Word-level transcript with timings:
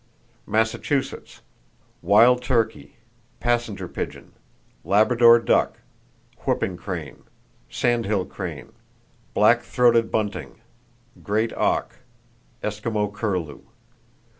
Massachusetts: 0.47 1.41
Wild 2.01 2.41
turkey, 2.41 2.95
passenger 3.39 3.87
pigeon, 3.87 4.31
Labrador 4.83 5.37
duck, 5.39 5.77
whooping 6.39 6.75
crane, 6.75 7.21
sandhill 7.69 8.25
crane, 8.25 8.73
black 9.35 9.61
throated 9.61 10.09
bunting, 10.09 10.59
great 11.21 11.53
auk, 11.53 11.97
Eskimo 12.63 13.13
curlew. 13.13 13.61